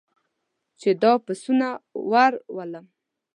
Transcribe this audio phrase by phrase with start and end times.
[0.79, 1.67] چې دا پسونه
[2.11, 2.85] ور ولم.